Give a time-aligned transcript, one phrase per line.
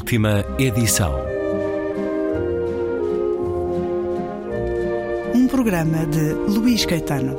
[0.00, 1.14] Última edição.
[5.34, 7.36] Um programa de Luís Caetano.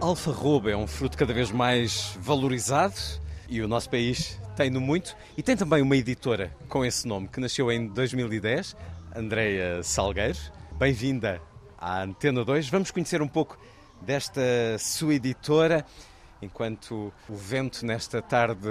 [0.00, 2.96] Alfarroba é um fruto cada vez mais valorizado
[3.48, 5.16] e o nosso país tem-no muito.
[5.36, 8.76] E tem também uma editora com esse nome que nasceu em 2010,
[9.14, 10.38] Andreia Salgueiro.
[10.76, 11.40] Bem-vinda
[11.80, 12.68] à Antena 2.
[12.68, 13.58] Vamos conhecer um pouco
[14.00, 14.40] desta
[14.78, 15.84] sua editora,
[16.42, 18.68] enquanto o vento nesta tarde,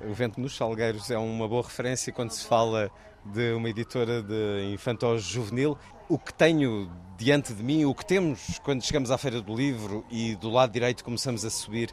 [0.00, 2.90] o vento nos Salgueiros é uma boa referência quando se fala
[3.24, 5.76] de uma editora de infanto-juvenil.
[6.08, 10.04] O que tenho diante de mim, o que temos quando chegamos à Feira do Livro
[10.10, 11.92] e do lado direito começamos a subir,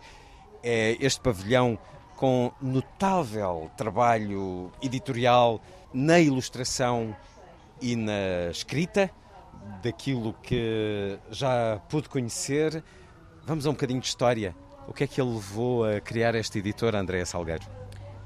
[0.63, 1.77] é este pavilhão
[2.15, 5.61] com notável trabalho editorial
[5.93, 7.15] na ilustração
[7.81, 9.11] e na escrita
[9.81, 12.83] daquilo que já pude conhecer.
[13.45, 14.55] Vamos a um bocadinho de história.
[14.87, 17.63] O que é que ele levou a criar esta editora, Andréa Salgueiro?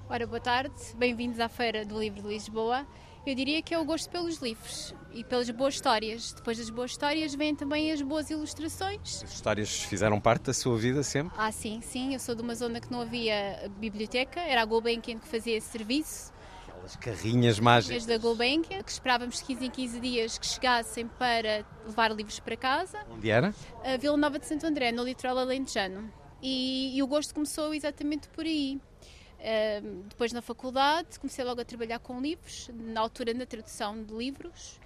[0.10, 2.86] Ora, boa tarde, bem-vindos à Feira do Livro de Lisboa.
[3.26, 6.34] Eu diria que é o gosto pelos livros e pelas boas histórias.
[6.34, 9.22] Depois das boas histórias vêm também as boas ilustrações.
[9.24, 11.34] As histórias fizeram parte da sua vida sempre?
[11.38, 12.14] Ah, sim, sim.
[12.14, 15.68] Eu sou de uma zona que não havia biblioteca, era a Gulbenkian que fazia esse
[15.68, 16.34] serviço.
[16.90, 18.06] Aquelas carrinhas mágicas.
[18.06, 22.56] da Gulbenkian, que esperávamos de 15 em 15 dias que chegassem para levar livros para
[22.56, 23.06] casa.
[23.10, 23.54] Onde era?
[23.84, 26.12] A Vila Nova de Santo André, no litoral alentejano.
[26.42, 28.80] E, e o gosto começou exatamente por aí.
[29.40, 34.14] Uh, depois na faculdade comecei logo a trabalhar com livros, na altura na tradução de
[34.14, 34.80] livros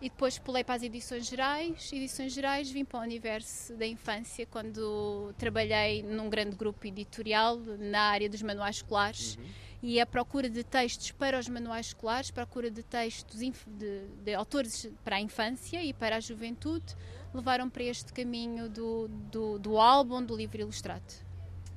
[0.00, 1.90] e depois pulei para as edições gerais.
[1.92, 8.02] Edições gerais vim para o universo da infância quando trabalhei num grande grupo editorial na
[8.02, 9.36] área dos manuais escolares.
[9.36, 14.34] Uhum e a procura de textos para os manuais escolares, procura de textos de, de,
[14.34, 16.96] autores para a infância e para a juventude,
[17.32, 21.04] levaram para este caminho do, do, do álbum do livro ilustrado.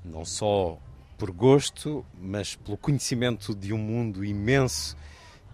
[0.03, 0.79] Não só
[1.17, 4.95] por gosto, mas pelo conhecimento de um mundo imenso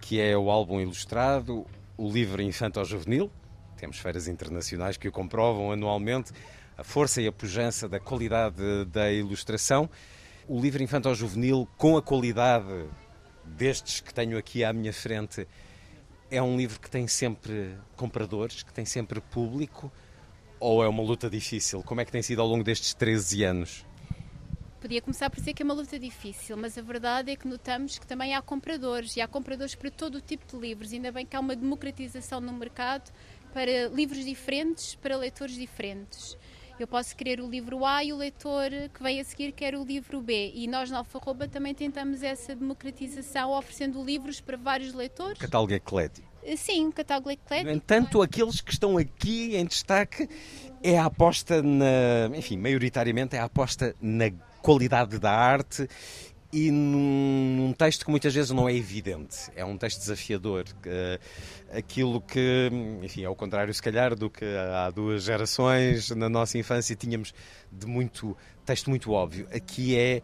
[0.00, 1.66] que é o álbum ilustrado,
[1.96, 3.30] o livro infanto-juvenil.
[3.76, 6.32] Temos feiras internacionais que o comprovam anualmente,
[6.76, 9.88] a força e a pujança da qualidade da ilustração.
[10.48, 12.86] O livro infanto-juvenil, com a qualidade
[13.44, 15.46] destes que tenho aqui à minha frente,
[16.30, 19.90] é um livro que tem sempre compradores, que tem sempre público,
[20.58, 21.82] ou é uma luta difícil?
[21.82, 23.86] Como é que tem sido ao longo destes 13 anos?
[24.86, 27.98] Podia começar por dizer que é uma luta difícil, mas a verdade é que notamos
[27.98, 30.92] que também há compradores e há compradores para todo o tipo de livros.
[30.92, 33.10] Ainda bem que há uma democratização no mercado
[33.52, 36.38] para livros diferentes, para leitores diferentes.
[36.78, 39.82] Eu posso querer o livro A e o leitor que vem a seguir quer o
[39.82, 40.52] livro B.
[40.54, 45.36] E nós na Alfarroba também tentamos essa democratização, oferecendo livros para vários leitores.
[45.36, 46.28] Catálogo eclético.
[46.56, 47.70] Sim, catálogo eclético.
[47.70, 50.28] No entanto, aqueles que estão aqui em destaque
[50.80, 52.30] é a aposta na.
[52.36, 54.30] Enfim, maioritariamente é a aposta na
[54.66, 55.88] qualidade da arte
[56.52, 59.48] e num, texto que muitas vezes não é evidente.
[59.54, 60.64] É um texto desafiador.
[60.78, 62.68] Uh, aquilo que,
[63.00, 67.32] enfim, é o contrário, se calhar, do que há duas gerações na nossa infância tínhamos
[67.70, 69.46] de muito texto muito óbvio.
[69.54, 70.20] Aqui é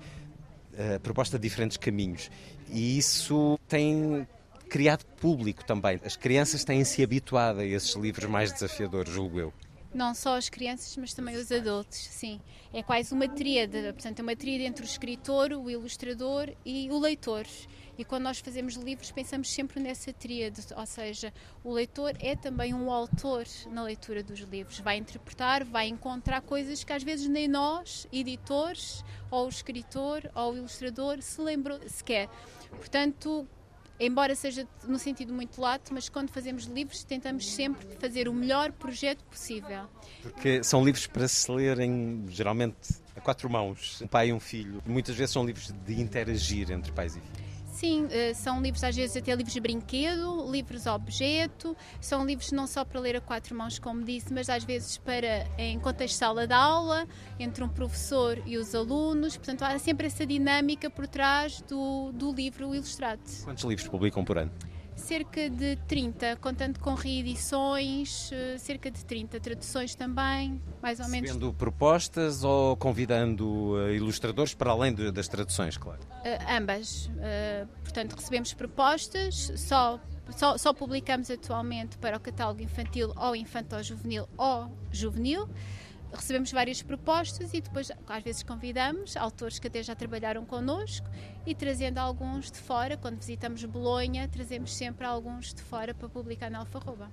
[0.73, 2.29] uh, proposta de diferentes caminhos.
[2.69, 4.27] E isso tem
[4.69, 6.01] criado público também.
[6.05, 9.53] As crianças têm se habituado a esses livros mais desafiadores, julgo eu.
[9.95, 12.41] Não só as crianças, mas também os adultos, sim.
[12.73, 16.99] É quase uma tríade, portanto, é uma tríade entre o escritor, o ilustrador e o
[16.99, 17.47] leitor.
[17.99, 21.33] E quando nós fazemos livros, pensamos sempre nessa tríade, ou seja,
[21.63, 24.81] o leitor é também um autor na leitura dos livros.
[24.81, 30.55] Vai interpretar, vai encontrar coisas que às vezes nem nós, editores, ou o escritor, ou
[30.55, 32.31] o ilustrador, se lembram sequer.
[32.71, 33.47] Portanto,
[34.07, 38.73] embora seja no sentido muito lato, mas quando fazemos livros tentamos sempre fazer o melhor
[38.73, 39.85] projeto possível.
[40.23, 44.83] Porque são livros para se lerem geralmente a quatro mãos, um pai e um filho.
[44.87, 47.52] Muitas vezes são livros de interagir entre pais e filhos.
[47.83, 52.65] Sim, eh, são livros às vezes até livros de brinquedo, livros objeto, são livros não
[52.65, 56.19] só para ler a quatro mãos, como disse, mas às vezes para em contexto de
[56.21, 57.09] sala de aula,
[57.41, 62.33] entre um professor e os alunos, portanto há sempre essa dinâmica por trás do, do
[62.33, 63.21] livro ilustrado.
[63.43, 64.53] Quantos livros publicam por ano?
[64.95, 71.31] Cerca de 30, contando com reedições, eh, cerca de 30 traduções também, mais ou menos.
[71.31, 76.01] Recebendo propostas ou convidando eh, ilustradores para além das traduções, claro?
[76.03, 77.07] Uh, ambas.
[77.07, 80.01] Uh, portanto, recebemos propostas, só,
[80.37, 85.49] só, só publicamos atualmente para o catálogo infantil ou infantil-juvenil ou juvenil
[86.13, 91.09] recebemos várias propostas e depois às vezes convidamos autores que até já trabalharam connosco
[91.47, 96.51] e trazendo alguns de fora, quando visitamos Bolonha, trazemos sempre alguns de fora para publicar
[96.51, 97.11] na Alfarroba.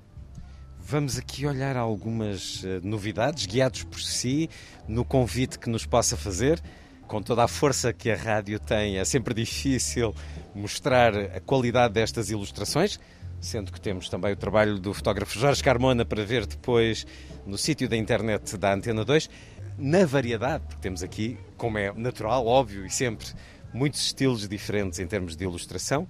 [0.79, 4.49] Vamos aqui olhar algumas uh, novidades, guiados por si,
[4.87, 6.59] no convite que nos possa fazer.
[7.07, 10.15] Com toda a força que a rádio tem, é sempre difícil
[10.55, 12.99] mostrar a qualidade destas ilustrações,
[13.41, 17.05] sendo que temos também o trabalho do fotógrafo Jorge Carmona para ver depois
[17.45, 19.29] no sítio da internet da Antena 2,
[19.77, 23.27] na variedade, porque temos aqui, como é natural, óbvio e sempre,
[23.73, 26.07] muitos estilos diferentes em termos de ilustração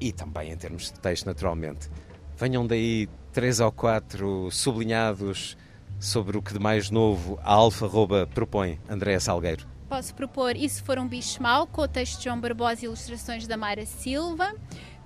[0.00, 1.90] e também em termos de texto, naturalmente.
[2.36, 5.56] Venham daí três ou quatro sublinhados
[5.98, 9.68] sobre o que de mais novo a Alfa Roba propõe, Andréa Salgueiro.
[9.88, 13.46] Posso propor Se For um Bicho Mau, com o texto de João Barbosa e ilustrações
[13.46, 14.54] da Mara Silva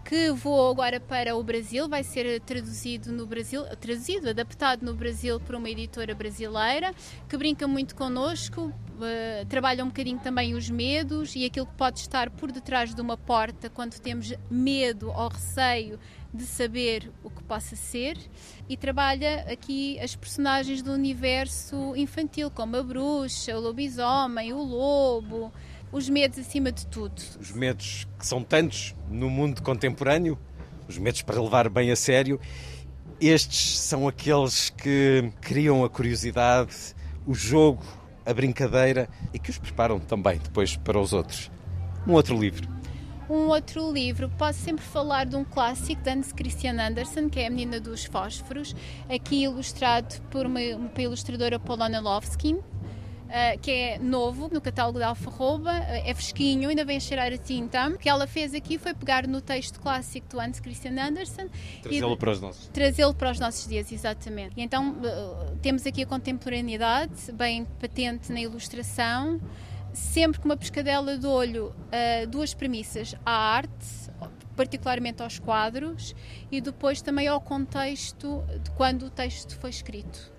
[0.05, 5.41] que voou agora para o Brasil, vai ser traduzido no Brasil, traduzido, adaptado no Brasil
[5.41, 6.95] por uma editora brasileira,
[7.27, 12.01] que brinca muito connosco, uh, trabalha um bocadinho também os medos e aquilo que pode
[12.01, 15.99] estar por detrás de uma porta quando temos medo ou receio
[16.35, 18.19] de saber o que possa ser.
[18.69, 25.53] E trabalha aqui as personagens do universo infantil, como a bruxa, o lobisomem, o lobo,
[25.95, 27.23] os medos acima de tudo.
[27.41, 30.37] Os medos que são tantos no mundo contemporâneo,
[30.89, 32.41] os medos para levar bem a sério,
[33.21, 36.75] estes são aqueles que criam a curiosidade,
[37.25, 37.85] o jogo,
[38.27, 41.49] a brincadeira e que os preparam também depois para os outros.
[42.05, 42.69] Um outro livro.
[43.31, 47.47] Um outro livro, posso sempre falar de um clássico de Hans Christian Andersen, que é
[47.47, 48.75] A Menina dos Fósforos,
[49.09, 52.59] aqui ilustrado por uma, uma ilustradora Polona Lovskin,
[53.35, 57.33] Uh, que é novo no catálogo da Alfarroba, uh, é fresquinho, ainda vem a cheirar
[57.33, 57.89] a tinta.
[57.89, 61.49] O que ela fez aqui foi pegar no texto clássico do Hans Christian Andersen
[61.83, 64.53] trazê-lo para os nossos trazê-lo para os nossos dias, exatamente.
[64.57, 69.41] E então uh, temos aqui a contemporaneidade bem patente na ilustração,
[69.93, 71.75] sempre com uma pescadela de olho
[72.31, 74.13] duas premissas: a arte
[74.55, 76.15] particularmente aos quadros
[76.53, 80.34] e depois também ao contexto de quando o texto foi escrito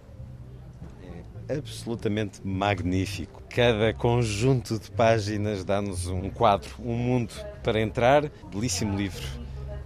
[1.49, 3.43] absolutamente magnífico.
[3.49, 7.33] Cada conjunto de páginas dá-nos um quadro, um mundo
[7.63, 8.29] para entrar.
[8.51, 9.25] Belíssimo livro,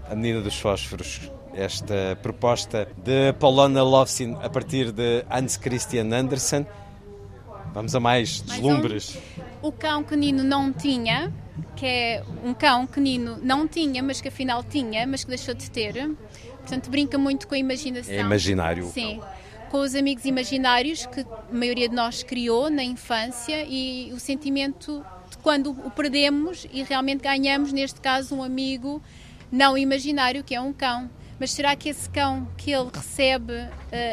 [0.10, 1.32] A Menina dos Fósforos.
[1.54, 6.66] Esta proposta de Paulona Lovsin a partir de Hans Christian Andersen.
[7.74, 9.18] Vamos a mais deslumbres.
[9.62, 11.34] Um, o cão que Nino não tinha,
[11.76, 15.54] que é um cão que Nino não tinha, mas que afinal tinha, mas que deixou
[15.54, 16.10] de ter.
[16.60, 18.14] Portanto, brinca muito com a imaginação.
[18.14, 18.86] É imaginário.
[18.86, 19.20] Sim
[19.70, 25.06] com os amigos imaginários que a maioria de nós criou na infância e o sentimento
[25.30, 29.02] de quando o perdemos e realmente ganhamos, neste caso, um amigo
[29.52, 31.10] não imaginário, que é um cão.
[31.40, 33.70] Mas será que esse cão que ele recebe uh,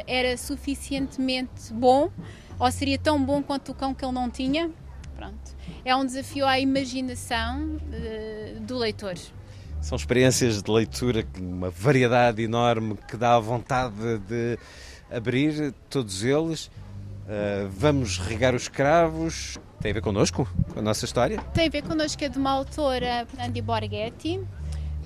[0.06, 2.11] era suficientemente bom?
[2.59, 4.70] Ou seria tão bom quanto o cão que ele não tinha?
[5.17, 5.56] Pronto.
[5.85, 9.14] É um desafio à imaginação uh, do leitor.
[9.81, 14.59] São experiências de leitura, uma variedade enorme que dá vontade de
[15.11, 16.67] abrir todos eles.
[16.67, 19.58] Uh, vamos regar os cravos.
[19.81, 20.49] Tem a ver connosco?
[20.73, 21.38] Com a nossa história?
[21.53, 24.41] Tem a ver connosco, é de uma autora, Andy Borghetti,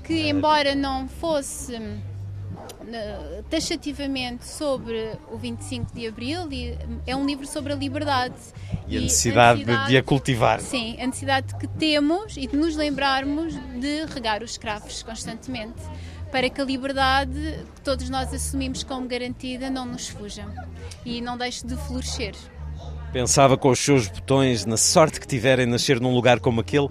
[0.04, 6.48] que embora não fosse uh, taxativamente sobre o 25 de Abril,
[7.06, 8.34] é um livro sobre a liberdade.
[8.86, 10.60] E, e a, necessidade a necessidade de a cultivar.
[10.60, 15.80] Sim, a necessidade que temos e de nos lembrarmos de regar os cravos constantemente
[16.30, 20.46] para que a liberdade que todos nós assumimos como garantida não nos fuja
[21.04, 22.34] e não deixe de florescer.
[23.12, 26.88] Pensava com os seus botões na sorte que tiverem nascer num lugar como aquele.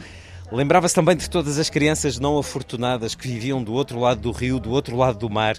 [0.52, 4.60] Lembrava-se também de todas as crianças não afortunadas que viviam do outro lado do rio,
[4.60, 5.56] do outro lado do mar,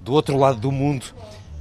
[0.00, 1.06] do outro lado do mundo.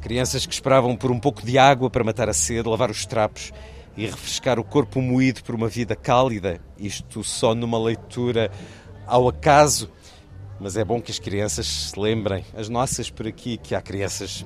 [0.01, 3.51] Crianças que esperavam por um pouco de água para matar a sede, lavar os trapos
[3.96, 6.60] e refrescar o corpo moído por uma vida cálida.
[6.80, 8.50] Isto só numa leitura
[9.06, 9.91] ao acaso
[10.62, 14.46] mas é bom que as crianças se lembrem, as nossas por aqui, que há crianças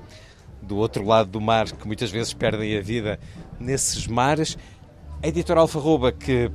[0.62, 3.20] do outro lado do mar que muitas vezes perdem a vida
[3.60, 4.58] nesses mares.
[5.22, 6.50] A editora Alfarroba, que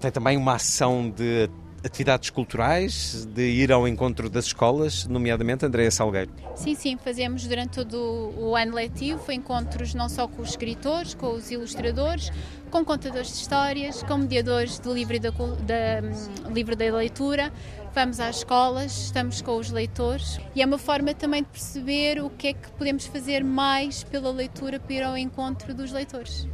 [0.00, 1.50] tem também uma ação de
[1.84, 6.30] atividades culturais, de ir ao encontro das escolas, nomeadamente Andréa Salgueiro.
[6.56, 11.34] Sim, sim, fazemos durante todo o ano letivo encontros não só com os escritores, com
[11.34, 12.30] os ilustradores,
[12.70, 17.52] com contadores de histórias, com mediadores do livro da, da, hum, livro da leitura,
[17.94, 22.30] vamos às escolas, estamos com os leitores e é uma forma também de perceber o
[22.30, 26.48] que é que podemos fazer mais pela leitura para ir ao encontro dos leitores.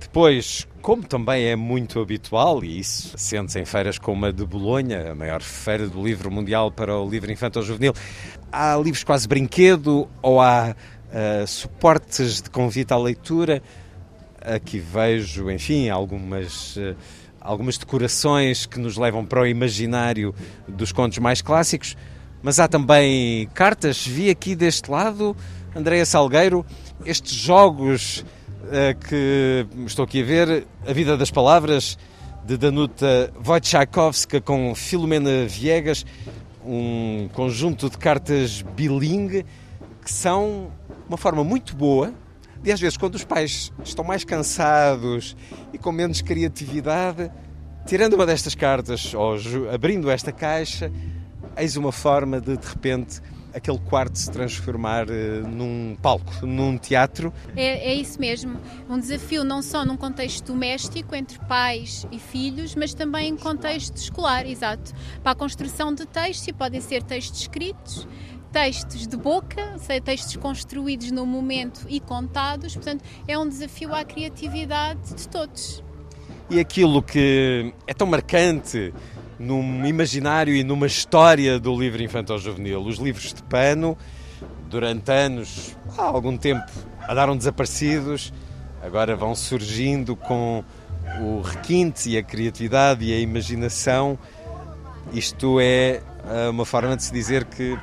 [0.00, 5.12] Depois, como também é muito habitual, e isso sente-se em feiras como a de Bolonha,
[5.12, 7.92] a maior feira do livro mundial para o livro infantil juvenil,
[8.50, 13.62] há livros quase brinquedo ou há uh, suportes de convite à leitura.
[14.40, 16.76] Aqui vejo, enfim, algumas.
[16.76, 16.96] Uh,
[17.40, 20.34] algumas decorações que nos levam para o imaginário
[20.68, 21.96] dos contos mais clássicos,
[22.42, 24.06] mas há também cartas.
[24.06, 25.34] Vi aqui deste lado
[25.74, 26.66] Andréa Salgueiro,
[27.04, 28.24] estes jogos
[29.08, 31.98] que estou aqui a ver, A Vida das Palavras,
[32.44, 36.04] de Danuta Wojciechowska com Filomena Viegas,
[36.64, 39.44] um conjunto de cartas bilingue
[40.02, 40.70] que são
[41.08, 42.12] uma forma muito boa
[42.62, 45.34] de, às vezes, quando os pais estão mais cansados
[45.72, 47.30] e com menos criatividade,
[47.86, 49.36] tirando uma destas cartas ou
[49.72, 50.92] abrindo esta caixa,
[51.56, 53.20] eis uma forma de, de repente,
[53.54, 57.32] aquele quarto se transformar uh, num palco, num teatro.
[57.56, 58.58] É, é, isso mesmo.
[58.88, 63.96] Um desafio não só num contexto doméstico, entre pais e filhos, mas também em contexto
[63.96, 64.92] escolar, exato.
[65.22, 68.06] Para a construção de textos, e podem ser textos escritos,
[68.52, 74.04] textos de boca, seja, textos construídos no momento e contados, portanto, é um desafio à
[74.04, 75.82] criatividade de todos.
[76.48, 78.92] E aquilo que é tão marcante
[79.40, 82.82] num imaginário e numa história do livro infantil-juvenil.
[82.82, 83.96] Os livros de pano,
[84.68, 86.70] durante anos, há algum tempo,
[87.08, 88.34] andaram desaparecidos,
[88.82, 90.62] agora vão surgindo com
[91.22, 94.18] o requinte e a criatividade e a imaginação.
[95.10, 97.78] Isto é eh, uma forma de se dizer que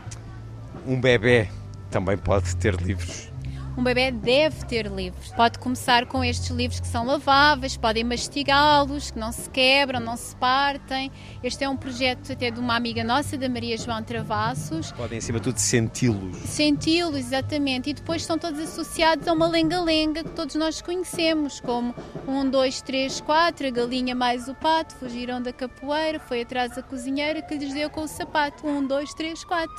[0.86, 1.50] um bebê
[1.90, 3.32] também pode ter livros
[3.78, 5.32] um bebê deve ter livros.
[5.34, 10.18] Pode começar com estes livros que são laváveis, podem mastigá-los, que não se quebram, não
[10.18, 11.12] se partem.
[11.44, 14.92] Este é um projeto até de uma amiga nossa, da Maria João Travassos.
[14.94, 16.38] Podem, acima de tudo, senti-los.
[16.38, 17.92] Senti-los, exatamente.
[17.92, 21.94] E depois estão todos associados a uma lenga-lenga que todos nós conhecemos, como
[22.28, 26.82] um, dois, três, quatro, a galinha mais o pato, fugiram da capoeira, foi atrás da
[26.82, 28.66] cozinheira que lhes deu com o sapato.
[28.66, 29.76] Um, dois, três, quatro.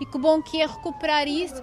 [0.00, 1.60] E que bom que é recuperar isso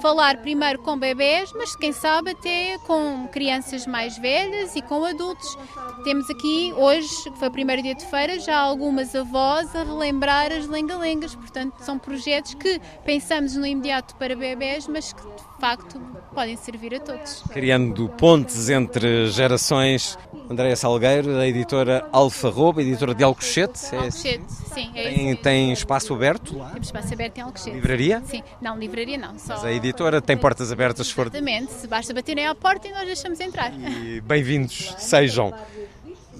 [0.00, 5.56] falar primeiro com bebés, mas quem sabe até com crianças mais velhas e com adultos.
[6.04, 10.52] Temos aqui hoje, que foi o primeiro dia de feira, já algumas avós a relembrar
[10.52, 15.22] as lengalengas, portanto são projetos que pensamos no imediato para bebés, mas que
[15.64, 15.98] facto
[16.34, 17.42] podem servir a todos.
[17.50, 20.18] Criando pontes entre gerações,
[20.50, 23.80] Andréia Salgueiro, da editora Alfa Roba, editora de Alcochete.
[23.94, 24.90] É Alcochete, sim.
[24.94, 26.68] É tem, tem espaço aberto lá?
[26.68, 27.70] Temos espaço aberto em Alcochete.
[27.70, 28.22] Livraria?
[28.26, 29.38] Sim, não, livraria não.
[29.38, 29.54] Só...
[29.54, 31.28] Mas a editora tem portas abertas se for.
[31.28, 33.72] Exatamente, se basta baterem à porta e nós deixamos entrar.
[33.72, 35.54] E bem-vindos sejam.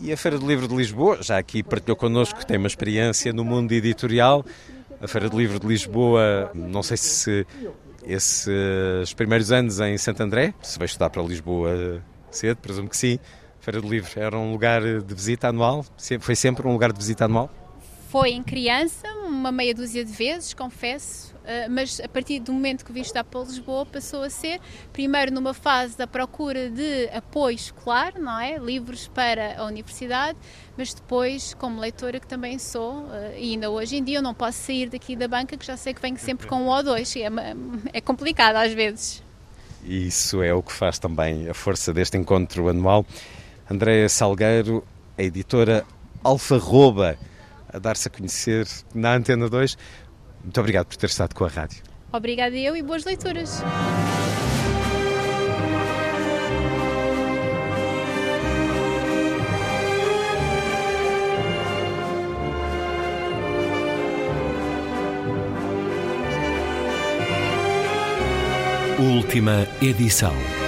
[0.03, 3.33] E a Feira do Livro de Lisboa, já aqui partilhou connosco que tem uma experiência
[3.33, 4.45] no mundo editorial.
[5.01, 7.47] A Feira do Livro de Lisboa, não sei se
[8.07, 13.19] esses primeiros anos em Santo André, se vai estudar para Lisboa cedo, presumo que sim.
[13.61, 15.87] Feira do Livro era um lugar de visita anual?
[16.21, 17.51] Foi sempre um lugar de visita anual?
[18.11, 19.09] Foi em criança,
[19.45, 23.23] uma meia dúzia de vezes, confesso, eh, mas a partir do momento que vim estar
[23.23, 24.59] para Lisboa passou a ser,
[24.91, 28.57] primeiro numa fase da procura de apoio escolar, não é?
[28.57, 30.39] Livros para a universidade,
[30.79, 34.33] mas depois como leitora que também sou, eh, e ainda hoje em dia eu não
[34.33, 37.15] posso sair daqui da banca que já sei que venho sempre com um ou dois,
[37.15, 37.29] é,
[37.93, 39.23] é complicado às vezes.
[39.85, 43.05] Isso é o que faz também a força deste encontro anual.
[43.71, 44.83] Andréa Salgueiro,
[45.19, 45.85] a editora
[46.23, 47.19] Alfarroba,
[47.75, 49.77] a dar-se a conhecer na Antena 2.
[50.43, 51.83] Muito obrigado por ter estado com a rádio.
[52.13, 53.61] Obrigada eu e boas leituras.
[68.97, 70.64] Última edição.